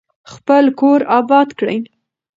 خپل 0.33 0.63
کور 0.79 0.99
اباد 1.17 1.49
کړئ. 1.59 1.77